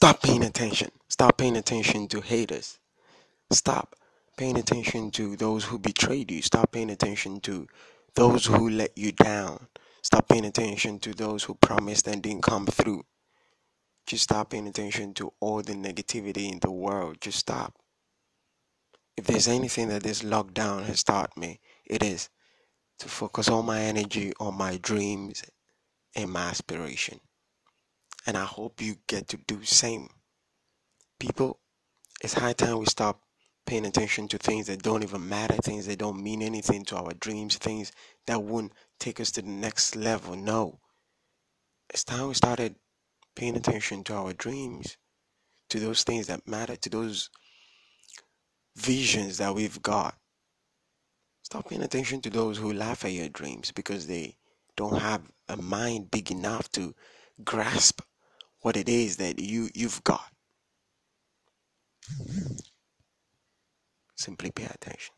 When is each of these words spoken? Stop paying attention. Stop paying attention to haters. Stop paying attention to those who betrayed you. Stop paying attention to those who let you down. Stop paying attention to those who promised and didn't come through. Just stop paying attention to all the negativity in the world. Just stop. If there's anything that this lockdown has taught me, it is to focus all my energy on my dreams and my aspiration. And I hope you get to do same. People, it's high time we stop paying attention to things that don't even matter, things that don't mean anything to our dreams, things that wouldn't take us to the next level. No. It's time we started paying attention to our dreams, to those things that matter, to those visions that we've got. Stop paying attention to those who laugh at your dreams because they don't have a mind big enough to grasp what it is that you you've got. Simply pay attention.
Stop 0.00 0.22
paying 0.22 0.44
attention. 0.44 0.92
Stop 1.08 1.38
paying 1.38 1.56
attention 1.56 2.06
to 2.06 2.20
haters. 2.20 2.78
Stop 3.50 3.96
paying 4.36 4.56
attention 4.56 5.10
to 5.10 5.34
those 5.34 5.64
who 5.64 5.76
betrayed 5.76 6.30
you. 6.30 6.40
Stop 6.40 6.70
paying 6.70 6.90
attention 6.90 7.40
to 7.40 7.66
those 8.14 8.46
who 8.46 8.70
let 8.70 8.96
you 8.96 9.10
down. 9.10 9.66
Stop 10.02 10.28
paying 10.28 10.44
attention 10.44 11.00
to 11.00 11.12
those 11.14 11.42
who 11.42 11.54
promised 11.54 12.06
and 12.06 12.22
didn't 12.22 12.44
come 12.44 12.64
through. 12.66 13.06
Just 14.06 14.22
stop 14.22 14.50
paying 14.50 14.68
attention 14.68 15.14
to 15.14 15.32
all 15.40 15.62
the 15.62 15.72
negativity 15.72 16.48
in 16.52 16.60
the 16.60 16.70
world. 16.70 17.20
Just 17.20 17.40
stop. 17.40 17.74
If 19.16 19.24
there's 19.26 19.48
anything 19.48 19.88
that 19.88 20.04
this 20.04 20.22
lockdown 20.22 20.84
has 20.84 21.02
taught 21.02 21.36
me, 21.36 21.58
it 21.84 22.04
is 22.04 22.28
to 23.00 23.08
focus 23.08 23.48
all 23.48 23.64
my 23.64 23.80
energy 23.80 24.32
on 24.38 24.54
my 24.54 24.76
dreams 24.76 25.42
and 26.14 26.30
my 26.30 26.42
aspiration. 26.42 27.18
And 28.28 28.36
I 28.36 28.44
hope 28.44 28.82
you 28.82 28.96
get 29.06 29.26
to 29.28 29.38
do 29.38 29.64
same. 29.64 30.10
People, 31.18 31.60
it's 32.22 32.34
high 32.34 32.52
time 32.52 32.78
we 32.78 32.84
stop 32.84 33.22
paying 33.64 33.86
attention 33.86 34.28
to 34.28 34.36
things 34.36 34.66
that 34.66 34.82
don't 34.82 35.02
even 35.02 35.26
matter, 35.26 35.54
things 35.54 35.86
that 35.86 35.98
don't 35.98 36.22
mean 36.22 36.42
anything 36.42 36.84
to 36.84 36.96
our 36.96 37.14
dreams, 37.14 37.56
things 37.56 37.90
that 38.26 38.42
wouldn't 38.42 38.74
take 39.00 39.18
us 39.18 39.30
to 39.30 39.40
the 39.40 39.48
next 39.48 39.96
level. 39.96 40.36
No. 40.36 40.78
It's 41.88 42.04
time 42.04 42.28
we 42.28 42.34
started 42.34 42.74
paying 43.34 43.56
attention 43.56 44.04
to 44.04 44.14
our 44.14 44.34
dreams, 44.34 44.98
to 45.70 45.80
those 45.80 46.04
things 46.04 46.26
that 46.26 46.46
matter, 46.46 46.76
to 46.76 46.90
those 46.90 47.30
visions 48.76 49.38
that 49.38 49.54
we've 49.54 49.80
got. 49.80 50.18
Stop 51.44 51.70
paying 51.70 51.82
attention 51.82 52.20
to 52.20 52.28
those 52.28 52.58
who 52.58 52.74
laugh 52.74 53.06
at 53.06 53.12
your 53.12 53.30
dreams 53.30 53.72
because 53.72 54.06
they 54.06 54.36
don't 54.76 55.00
have 55.00 55.22
a 55.48 55.56
mind 55.56 56.10
big 56.10 56.30
enough 56.30 56.70
to 56.72 56.94
grasp 57.42 58.02
what 58.60 58.76
it 58.76 58.88
is 58.88 59.16
that 59.18 59.38
you 59.40 59.70
you've 59.74 60.02
got. 60.04 60.30
Simply 64.16 64.50
pay 64.50 64.66
attention. 64.66 65.17